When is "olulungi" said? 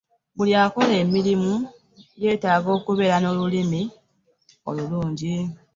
4.69-5.33